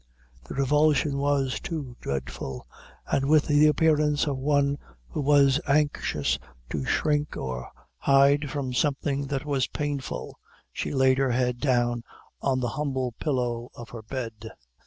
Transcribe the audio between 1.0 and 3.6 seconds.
was too dreadful; and with